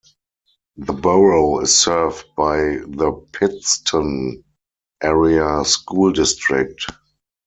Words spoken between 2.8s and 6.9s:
the Pittston Area School District.